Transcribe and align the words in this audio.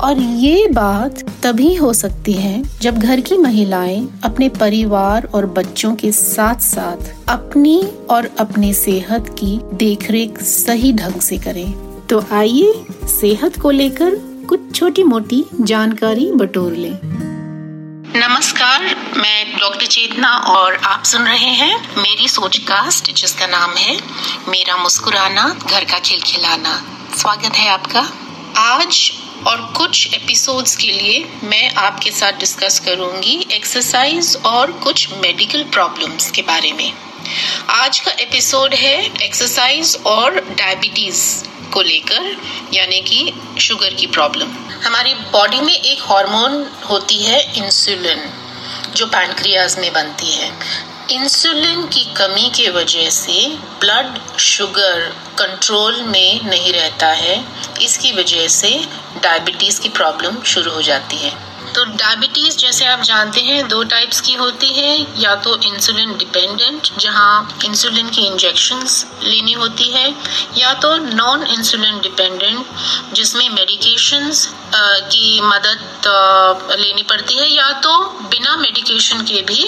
और 0.00 0.18
ये 0.18 0.68
बात 0.68 1.22
तभी 1.42 1.74
हो 1.74 1.92
सकती 1.92 2.32
है 2.32 2.62
जब 2.80 2.98
घर 2.98 3.20
की 3.20 3.36
महिलाएँ 3.36 4.20
अपने 4.24 4.48
परिवार 4.48 5.24
और 5.24 5.46
बच्चों 5.46 5.94
के 5.94 6.12
साथ 6.12 6.54
साथ 6.54 7.28
अपनी 7.28 7.92
और 8.10 8.30
अपनी 8.40 8.74
सेहत 8.74 9.36
की 9.38 9.60
देखरेख 9.74 10.42
सही 10.42 10.92
ढंग 10.92 11.20
से 11.20 11.38
करें। 11.38 11.72
तो 12.06 12.24
आइए 12.32 12.84
सेहत 13.04 13.60
को 13.60 13.70
लेकर 13.70 14.14
कुछ 14.48 14.60
छोटी 14.74 15.02
मोटी 15.02 15.44
जानकारी 15.60 16.30
बटोर 16.32 16.72
लें। 16.72 16.98
नमस्कार, 18.16 18.84
मैं 19.16 19.56
डॉक्टर 19.58 19.86
चेतना 19.86 20.36
और 20.36 20.74
आप 20.74 21.04
सुन 21.04 21.22
रहे 21.22 21.54
हैं 21.54 21.76
मेरी 21.98 22.28
सोच 22.28 22.58
कास्ट 22.58 23.14
जिसका 23.14 23.46
नाम 23.46 23.70
है 23.70 23.96
मेरा 24.48 24.76
मुस्कुराना, 24.76 25.58
घर 25.70 25.84
का 25.84 25.98
खिलखिलाना। 25.98 26.82
स्वागत 27.16 27.56
है 27.56 27.68
आपका। 27.68 28.06
आज 28.56 29.12
और 29.48 29.60
कुछ 29.76 30.14
एपिसोड्स 30.14 30.76
के 30.76 30.86
लिए 30.86 31.24
मैं 31.42 31.70
आपके 31.74 32.10
साथ 32.10 32.32
डिस्कस 32.32 32.78
करूँगी 32.80 33.46
एक्सरसाइज 33.52 34.36
और 34.46 34.72
कुछ 34.72 35.08
मेडिकल 35.12 35.62
प्रॉब्लम्स 35.64 36.30
के 36.30 36.42
बारे 36.42 36.72
में। 36.72 36.92
आज 37.70 38.00
का 38.00 38.10
एपिसोड 38.10 38.74
है 38.74 38.94
एक्सरसाइज 39.22 39.96
और 40.06 40.40
डायबिटीज़ 40.50 41.22
को 41.72 41.82
लेकर, 41.82 42.36
यानी 42.74 43.00
कि 43.00 43.32
शुगर 43.60 43.94
की 43.94 44.06
प्रॉब्लम 44.06 44.52
हमारी 44.84 45.14
बॉडी 45.14 45.60
में 45.60 45.74
एक 45.74 46.02
हार्मोन 46.02 46.64
होती 46.90 47.22
है 47.22 47.40
इंसुलिन 47.56 48.30
जो 48.96 49.06
पैनक्रियाज 49.06 49.78
में 49.78 49.92
बनती 49.92 50.32
है। 50.32 50.52
इंसुलिन 51.10 51.86
की 51.86 52.04
कमी 52.04 52.50
के 52.50 52.70
वजह 52.70 53.10
से 53.10 53.48
ब्लड 53.80 54.38
शुगर 54.38 55.00
कंट्रोल 55.38 56.02
में 56.02 56.44
नहीं 56.44 56.72
रहता 56.72 57.06
है। 57.06 57.44
इसकी 57.82 58.12
वजह 58.12 58.48
से 58.48 58.84
डायबिटीज़ 59.22 59.80
की 59.80 59.88
प्रॉब्लम 59.88 60.42
शुरू 60.42 60.70
हो 60.70 60.82
जाती 60.82 61.16
है। 61.16 61.47
तो 61.74 61.84
डायबिटीज़ 61.84 62.56
जैसे 62.58 62.86
आप 62.86 63.00
जानते 63.02 63.40
हैं, 63.40 63.66
दो 63.68 63.82
टाइप्स 63.84 64.20
की 64.20 64.34
होती 64.34 64.68
है। 64.74 65.20
या 65.20 65.34
तो 65.36 65.56
इंसुलिन 65.64 66.16
डिपेंडेंट 66.18 66.88
जहाँ 67.00 67.58
इंसुलिन 67.64 68.08
की 68.10 68.22
इंजेक्शंस 68.22 69.04
लेनी 69.22 69.52
होती 69.52 69.90
है, 69.90 70.14
या 70.58 70.72
तो 70.74 70.94
नॉन 70.96 71.46
इंसुलिन 71.46 72.00
डिपेंडेंट 72.00 73.14
जिसमें 73.14 73.48
मेडिकेशंस 73.50 74.46
की 75.12 75.40
मदद 75.40 76.08
लेनी 76.78 77.02
पड़ती 77.02 77.38
है। 77.38 77.50
या 77.50 77.70
तो 77.80 77.98
बिना 78.30 78.56
मेडिकेशन 78.56 79.22
के 79.22 79.42
भी 79.42 79.64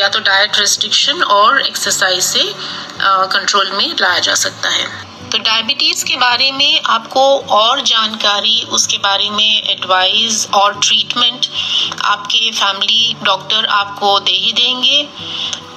या 0.00 0.08
तो 0.08 0.20
डाइट 0.20 0.58
रेस्ट्रिक्शन 0.58 1.22
और 1.22 1.60
एक्सरसाइज 1.62 2.22
से 2.24 2.52
कंट्रोल 3.00 3.70
में 3.72 3.88
लाया 4.00 4.18
जा 4.20 4.34
सकता 4.36 4.68
है। 4.68 5.13
तो 5.34 5.38
डायबिटीज़ 5.38 6.04
के 6.04 6.16
बारे 6.16 6.50
में 6.52 6.82
आपको 6.86 7.22
और 7.50 7.80
जानकारी, 7.80 8.62
उसके 8.62 8.98
बारे 8.98 9.30
में 9.30 9.62
एडवाइस 9.62 10.46
और 10.54 10.74
ट्रीटमेंट 10.78 11.46
आपके 12.00 12.50
फैमिली 12.50 13.16
डॉक्टर 13.22 13.64
आपको 13.66 14.20
दे 14.20 14.32
ही 14.32 14.52
देंगे। 14.52 15.08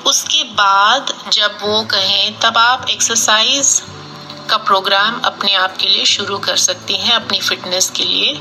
उसके 0.05 0.43
बाद 0.43 1.13
जब 1.33 1.57
वो 1.61 1.81
कहें, 1.83 2.39
तब 2.39 2.57
आप 2.57 2.85
एक्सरसाइज 2.89 3.81
का 4.49 4.57
प्रोग्राम 4.57 5.19
अपने 5.21 5.55
आप 5.55 5.77
के 5.77 5.87
लिए 5.87 6.05
शुरू 6.05 6.37
कर 6.37 6.57
सकती 6.57 6.97
हैं, 6.97 7.15
अपनी 7.15 7.39
फिटनेस 7.39 7.89
के 7.89 8.03
लिए। 8.03 8.39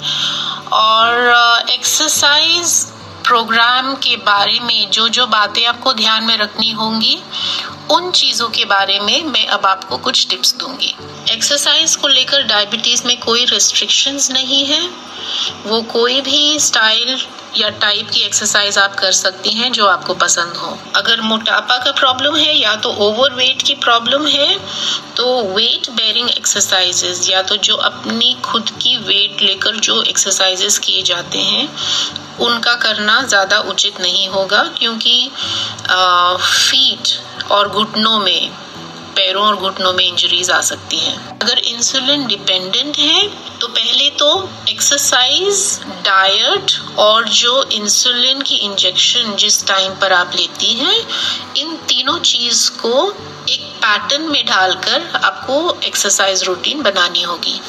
और 0.73 1.67
एक्सरसाइज 1.71 2.85
प्रोग्राम 3.27 3.95
के 3.95 4.17
बारे 4.17 4.61
में 4.61 4.91
जो 4.91 5.09
जो 5.09 5.27
बातें 5.27 5.65
आपको 5.67 5.93
ध्यान 5.93 6.25
में 6.25 6.37
रखनी 6.39 6.71
होंगी 6.71 7.19
उन 7.91 8.11
चीज़ों 8.11 8.49
के 8.51 8.65
बारे 8.65 8.99
में 9.01 9.25
मैं 9.25 9.47
अब 9.47 9.67
आपको 9.67 9.97
कुछ 9.99 10.27
टिप्स 10.31 10.55
दूँगी। 10.55 10.95
एक्सरसाइज 11.31 11.95
को 11.97 12.09
लेकर 12.09 12.43
डायबिटीज़ 12.45 13.03
में 13.07 13.19
कोई 13.21 13.45
रिस्ट्रिक्शंस 13.45 14.31
नहीं 14.31 14.65
है। 14.67 14.81
वो 15.67 15.81
कोई 15.93 16.21
भी 16.21 16.59
स्टाइल 16.61 17.17
या 17.57 17.69
टाइप 17.81 18.11
की 18.11 18.21
एक्सरसाइज 18.21 18.79
आप 18.79 18.95
कर 18.95 19.13
सकती 19.13 19.51
हैं 19.51 19.71
जो 19.73 19.87
आपको 19.87 20.15
पसंद 20.15 20.57
हो। 20.57 20.77
अगर 20.97 21.21
मोटापा 21.21 21.77
का 21.85 21.93
प्रॉब्लम 21.93 22.37
है 22.37 22.57
या 22.57 22.75
तो 22.77 22.93
ओवर 23.07 23.35
वेट 23.35 23.63
की 23.63 23.75
प्रॉब्लम 23.77 24.27
है 24.27 24.59
तो 25.17 25.43
वेट 25.55 25.91
बेरिंग 25.93 26.31
एक्सरसाइजेस 26.31 27.29
या 27.31 27.43
तो 27.43 27.57
जो 27.59 27.77
अपनी 27.85 28.37
खुद 28.45 28.71
की 28.83 28.97
वेट 28.99 29.43
लेकर 29.43 29.77
जो 29.79 30.03
एक्सरसाइजेस 30.03 30.79
किए 30.79 31.03
जाते 31.03 31.39
हैं, 31.41 31.69
उनका 32.41 32.75
करना 32.77 33.21
ज़्यादा 33.25 33.59
उचित 33.67 34.01
नहीं 34.01 34.29
होगा 34.29 34.63
क्योंकि 34.79 35.31
फीट 35.89 37.19
और 37.51 37.69
घुटनों 37.69 38.19
में, 38.19 38.51
पैरों 39.17 39.45
और 39.45 39.57
घुटनों 39.57 39.93
में 39.93 40.05
इंजरीज 40.05 40.51
आ 40.51 40.61
सकती 40.61 40.99
हैं। 40.99 41.39
अगर 41.39 41.59
इंसुलिन 41.59 42.27
डिपेंडेंट 42.27 42.99
है 42.99 43.27
तो 43.61 43.69
पहले 43.69 44.09
तो 44.11 44.29
एक्सरसाइज 44.69 45.81
डाइट 46.05 46.73
और 46.99 47.29
जो 47.29 47.63
इंसुलिन 47.73 48.43
की 48.43 48.57
इंजेक्शन 48.57 49.35
जिस 49.37 49.67
टाइम 49.67 49.95
पर 49.95 50.13
आप 50.13 50.33
लेती 50.37 50.73
हैं, 50.75 50.97
इन 51.57 51.77
तीनों 51.89 52.19
चीज़ 52.21 52.71
को 52.73 52.93
एक 53.51 53.65
पैटर्न 53.83 54.23
में 54.23 54.45
डालकर 54.47 55.11
आपको 55.17 55.81
एक्सरसाइज 55.85 56.43
रूटीन 56.45 56.83
बनानी 56.83 57.23
होगी। 57.23 57.61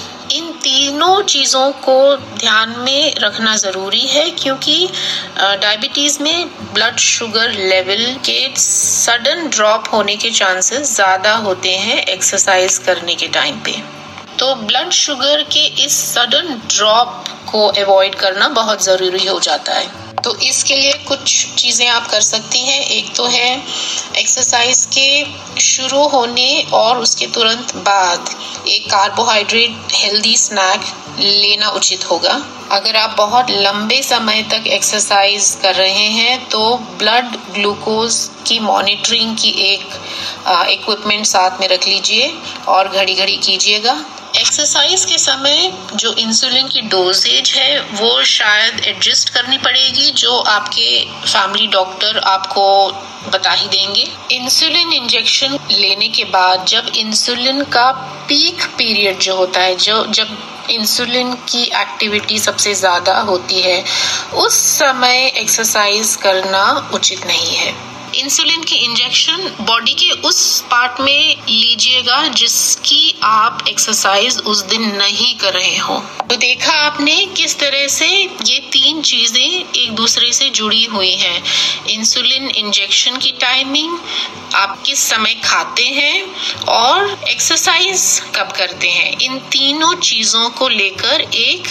तीनों 0.64 1.22
चीज़ों 1.24 1.72
को 1.84 2.16
ध्यान 2.16 2.76
में 2.80 3.14
रखना 3.20 3.56
ज़रूरी 3.56 4.06
है 4.08 4.30
क्योंकि 4.40 4.90
डायबिटीज़ 5.38 6.22
में 6.24 6.50
ब्लड 6.74 6.98
शुगर 7.00 7.52
लेवल 7.52 8.06
के 8.26 8.40
सडन 8.58 9.48
ड्रॉप 9.50 9.94
होने 9.94 10.16
के 10.16 10.32
चांसेस 10.32 10.96
ज़्यादा 10.96 11.36
होते 11.46 11.76
हैं 11.78 12.02
एक्सरसाइज 12.06 12.78
करने 12.78 13.16
के 13.16 13.28
टाइम 13.28 13.60
पे। 13.60 13.97
तो 14.40 14.54
ब्लड 14.58 14.90
शुगर 14.94 15.42
के 15.54 15.66
इस 15.86 15.94
सडन 16.06 16.54
ड्रॉप 16.68 17.24
को 17.52 17.68
अवॉइड 17.80 18.16
करना 18.16 18.48
बहुत 18.52 18.84
ज़रूरी 18.84 19.26
हो 19.26 19.40
जाता 19.40 19.74
है। 19.74 20.06
तो 20.18 20.36
इसके 20.44 20.76
लिए 20.76 20.92
कुछ 21.08 21.46
चीज़ें 21.56 21.88
आप 21.88 22.08
कर 22.12 22.22
सकती 22.22 22.60
हैं। 22.62 22.80
एक 22.82 23.16
तो 23.16 23.26
है 23.28 23.50
एक्सरसाइज 24.18 24.86
के 24.94 25.62
शुरू 25.62 26.04
होने 26.10 26.50
और 26.74 26.98
उसके 27.00 27.28
तुरंत 27.28 27.76
बाद 27.78 28.30
एक 28.68 28.90
कार्बोहाइड्रेट 28.92 29.94
हेल्दी 29.96 30.36
स्नैक 30.38 30.86
लेना 31.20 31.70
उचित 31.72 32.10
होगा। 32.12 32.42
अगर 32.72 32.96
आप 32.96 33.16
बहुत 33.18 33.52
लंबे 33.52 34.02
समय 34.04 34.42
तक 34.52 34.68
एक्सरसाइज 34.70 35.58
कर 35.62 35.76
रहे 35.76 36.08
हैं 36.12 36.48
तो 36.50 36.76
ब्लड 36.98 37.36
ग्लूकोज 37.54 38.20
की 38.48 38.60
मॉनिटरिंग 38.62 39.36
की 39.38 39.50
एक 39.66 40.00
इक्विपमेंट 40.70 41.26
साथ 41.26 41.60
में 41.62 41.68
रख 41.68 41.88
लीजिए 41.88 42.32
और 42.68 42.88
घड़ी 42.90 43.14
घड़ी 43.16 43.38
कीजिएगा। 43.38 43.98
एक्सरसाइज 44.40 45.06
के 45.06 45.18
समय 45.18 45.72
जो 45.94 46.14
इंसुलिन 46.14 46.68
की 46.68 46.82
डोजेज 46.82 47.54
है, 47.56 47.80
वो 47.80 48.24
शायद 48.24 48.80
एडजस्ट 48.80 49.30
करनी 49.30 49.58
पड़ेगी, 49.58 50.12
जो 50.12 50.38
आपके 50.38 51.06
फैमिली 51.06 51.68
डॉक्टर 51.68 52.18
आपको 52.18 52.92
बता 53.30 53.52
ही 53.52 53.68
देंगे। 53.68 54.08
इंसुलिन 54.32 54.94
इंजेक्शन 54.94 55.58
लेने 55.72 56.10
के 56.10 56.24
बाद 56.24 56.66
जब 56.66 56.92
इंसुलिन 56.96 57.64
का 57.64 57.92
पीक 58.28 58.64
पीरियड 58.78 59.20
जो 59.20 59.36
होता 59.36 59.62
है, 59.62 59.76
जो 59.76 60.06
जब 60.06 60.38
इंसुलिन 60.70 61.34
की 61.34 61.64
एक्टिविटी 61.64 62.40
सबसे 62.40 62.74
ज़्यादा 62.74 63.20
होती 63.20 63.62
है, 63.62 63.84
उस 64.34 64.54
समय 64.54 65.32
एक्सरसाइज 65.36 66.16
करना 66.16 66.92
उचित 66.94 67.28
नहीं 67.28 67.56
है। 67.56 67.97
इंसुलिन 68.18 68.64
के 68.64 68.76
इंजेक्शन 68.76 69.50
बॉडी 69.62 69.94
के 69.94 70.10
उस 70.28 70.40
पार्ट 70.62 71.00
में 71.02 71.36
लीजिएगा 71.50 72.28
जिसकी 72.28 73.14
आप 73.24 73.64
एक्सरसाइज 73.70 74.38
उस 74.46 74.62
दिन 74.66 74.86
नहीं 74.96 75.34
कर 75.36 75.54
रहे 75.54 75.78
हो। 75.78 75.98
तो 76.30 76.36
देखा 76.36 76.74
आपने 76.76 77.16
किस 77.38 77.58
तरह 77.60 77.88
से 77.88 78.08
ये 78.08 78.60
तीन 78.72 79.02
चीज़ें 79.02 79.42
एक 79.42 79.92
दूसरे 79.96 80.32
से 80.34 80.50
जुड़ी 80.50 80.84
हुई 80.86 81.14
हैं। 81.14 81.44
इंसुलिन 81.90 82.50
इंजेक्शन 82.50 83.18
की 83.18 83.32
टाइमिंग 83.42 83.98
आप 84.56 84.82
किस 84.86 85.08
समय 85.10 85.34
खाते 85.44 85.86
हैं 85.92 86.22
और 86.70 87.18
एक्सरसाइज 87.30 88.22
कब 88.36 88.52
करते 88.52 88.88
हैं। 88.90 89.18
इन 89.22 89.40
तीनों 89.52 89.94
चीज़ों 90.02 90.50
को 90.50 90.68
लेकर 90.70 91.22
एक 91.22 91.68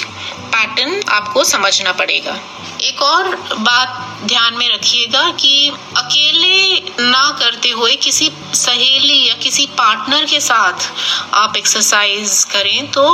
पैटर्न 0.47 1.03
आपको 1.09 1.45
समझना 1.45 1.93
पड़ेगा। 1.93 2.41
एक 2.83 3.03
और 3.03 3.35
बात 3.53 4.06
ध्यान 4.26 4.55
में 4.55 4.69
रखिएगा 4.69 5.31
कि 5.32 5.70
अकेले 5.96 6.81
ना 7.00 7.31
करते 7.40 7.70
हुए 7.70 7.94
किसी 7.96 8.31
सहेली 8.55 9.28
या 9.28 9.34
किसी 9.43 9.67
पार्टनर 9.78 10.25
के 10.25 10.40
साथ 10.40 10.90
आप 11.34 11.56
एक्सरसाइज 11.56 12.43
करें 12.52 12.90
तो 12.90 13.06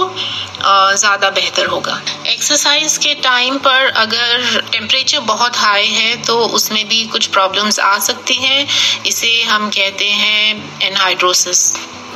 ज़्यादा 0.97 1.31
बेहतर 1.31 1.67
होगा। 1.67 2.01
एक्सरसाइज 2.29 2.97
के 2.99 3.15
टाइम 3.23 3.59
पर 3.59 3.87
अगर 3.97 4.61
टेम्परेचर 4.73 5.21
बहुत 5.27 5.57
हाई 5.57 5.89
है 5.89 6.17
तो 6.25 6.39
उसमें 6.51 6.87
भी 6.89 7.05
कुछ 7.07 7.27
प्रॉब्लम्स 7.29 7.79
आ 7.81 7.99
सकती 8.01 8.35
हैं। 8.37 8.67
इसे 9.07 9.43
हम 9.43 9.69
कहते 9.71 10.09
हैं 10.11 10.81
एनहाइड्रोसिस 10.83 11.73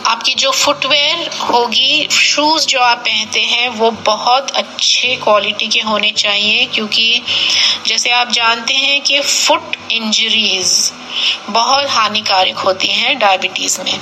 आपकी 0.06 0.34
जो 0.34 0.50
फुटवेयर 0.52 1.28
होगी 1.42 2.06
शूज़ 2.12 2.66
जो 2.66 2.80
आप 2.80 2.98
पहनते 2.98 3.40
हैं, 3.42 3.68
वो 3.68 3.90
बहुत 4.06 4.50
अच्छे 4.56 5.14
क्वालिटी 5.16 5.66
के 5.68 5.80
होने 5.80 6.10
चाहिए, 6.12 6.66
क्योंकि 6.66 7.22
जैसे 7.86 8.10
आप 8.10 8.30
जानते 8.32 8.74
हैं 8.74 9.00
कि 9.00 9.20
फुट 9.20 9.76
इंजरीज 9.92 10.92
बहुत 11.50 11.88
हानिकारक 11.90 12.58
होती 12.58 12.88
हैं 12.88 13.18
डायबिटीज़ 13.18 13.80
में। 13.80 13.98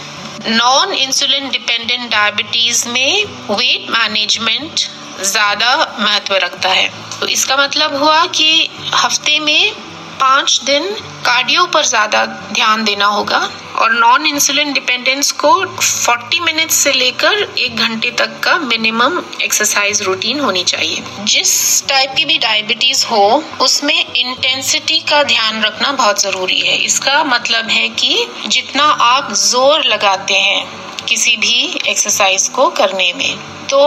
नॉन 0.49 0.93
इंसुलिन 0.95 1.49
डिपेंडेंट 1.51 2.11
डायबिटीज़ 2.11 2.89
में 2.89 3.25
वेट 3.51 3.91
मैनेजमेंट 3.91 4.81
ज़्यादा 5.23 5.75
महत्व 6.01 6.35
रखता 6.37 6.69
है। 6.71 6.89
तो 7.21 7.27
इसका 7.29 7.57
मतलब 7.57 7.95
हुआ 7.97 8.25
कि 8.29 8.69
हफ़्ते 8.95 9.39
में 9.41 9.73
पाँच 10.21 10.61
दिन 10.65 10.91
कार्डियो 11.25 11.67
पर 11.67 11.85
ज़्यादा 11.87 12.25
ध्यान 12.27 12.85
देना 12.85 13.07
होगा। 13.09 13.49
और 13.75 13.93
नॉन 13.93 14.27
इंसुलिन 14.27 14.73
डिपेंडेंस 14.73 15.31
को 15.33 15.53
40 15.65 16.41
मिनट्स 16.41 16.75
से 16.75 16.93
लेकर 16.93 17.43
एक 17.59 17.77
घंटे 17.77 18.11
तक 18.11 18.39
का 18.45 18.57
मिनिमम 18.59 19.23
एक्सरसाइज 19.43 20.03
रूटीन 20.03 20.41
होनी 20.41 20.65
चाहिए। 20.65 21.03
जिस 21.25 21.87
टाइप 21.89 22.15
की 22.17 22.25
भी 22.25 22.39
डायबिटीज़ 22.39 23.05
हो, 23.07 23.43
उसमें 23.61 24.05
इंटेंसिटी 24.07 24.99
का 25.01 25.23
ध्यान 25.23 25.63
रखना 25.63 25.93
बहुत 25.93 26.23
ज़रूरी 26.23 26.61
है। 26.61 26.77
इसका 26.77 27.23
मतलब 27.25 27.69
है 27.71 27.89
कि 27.89 28.27
जितना 28.47 28.85
आप 28.85 29.33
ज़ोर 29.33 29.85
लगाते 29.85 30.35
हैं 30.35 30.65
किसी 31.07 31.37
भी 31.37 31.81
एक्सरसाइज 31.89 32.49
को 32.49 32.69
करने 32.71 33.13
में 33.13 33.37
तो 33.69 33.81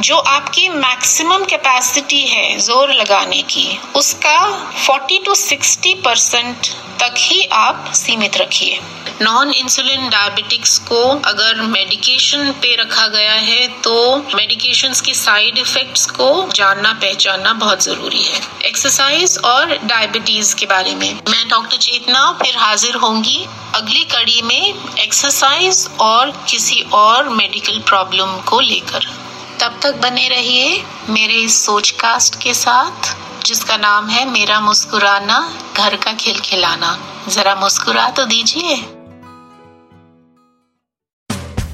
जो 0.00 0.16
आपकी 0.16 0.68
मैक्सिमम 0.68 1.44
कैपेसिटी 1.44 2.20
है 2.22 2.58
ज़ोर 2.58 2.92
लगाने 2.92 3.42
की, 3.42 3.78
उसका 3.96 4.38
40 4.84 5.18
टू 5.24 5.34
60 5.34 5.94
परसेंट 6.04 6.66
तक 7.00 7.14
ही 7.18 7.42
आप 7.52 7.90
सीमित 7.94 8.36
रखिए। 8.36 8.78
नॉन 9.22 9.50
इंसुलिन 9.52 10.08
डायबिटिक्स 10.08 10.78
को 10.78 11.00
अगर 11.24 11.60
मेडिकेशन 11.62 12.50
पे 12.52 12.74
रखा 12.76 13.06
गया 13.06 13.32
है 13.32 13.66
तो 13.82 14.16
मेडिकेशन 14.34 14.92
के 15.04 15.14
साइड 15.14 15.58
इफेक्ट्स 15.58 16.06
को 16.06 16.50
जानना, 16.54 16.92
पहचानना 16.92 17.52
बहुत 17.52 17.82
ज़रूरी 17.82 18.22
है। 18.22 18.40
एक्सरसाइज 18.64 19.38
और 19.38 19.76
डायबिटीज़ 19.84 20.54
के 20.54 20.66
बारे 20.66 20.94
में। 20.94 21.14
मैं 21.28 21.48
डॉक्टर 21.48 21.76
चेतना 21.76 22.38
फिर 22.42 22.56
हाजिर 22.56 22.94
होंगी 22.94 23.46
अगली 23.74 24.04
कड़ी 24.04 24.42
में 24.42 24.74
एक्सरसाइज 24.98 25.88
और 26.00 26.30
किसी 26.50 26.80
और 26.80 27.28
मेडिकल 27.28 27.78
प्रॉब्लम 27.78 28.36
को 28.40 28.60
लेकर। 28.60 29.06
तब 29.60 29.78
तक 29.82 29.96
बने 29.96 30.28
रहिए 30.28 30.84
मेरे 31.08 31.34
इस 31.34 31.64
सोच 31.66 31.90
कास्ट 31.90 32.42
के 32.42 32.54
साथ, 32.54 33.14
जिसका 33.44 33.76
नाम 33.76 34.08
है 34.08 34.28
मेरा 34.30 34.60
मुस्कुराना, 34.60 35.38
घर 35.76 35.96
का 35.96 36.12
खिलखिलाना। 36.12 36.98
जरा 37.28 37.54
मुस्कुरा 37.54 38.08
तो 38.08 38.24
दीजिए। 38.24 38.74